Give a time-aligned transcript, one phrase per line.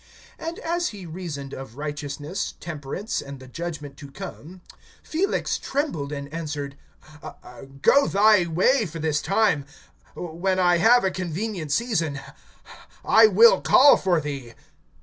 [0.39, 4.61] (25)And as he reasoned of righteousness, temperance, and the judgment to come,
[5.03, 6.75] Felix trembled, and answered:
[7.83, 9.63] Go thy way for this time;
[10.15, 12.19] when I have a convenient season,
[13.05, 14.55] I will call for thee.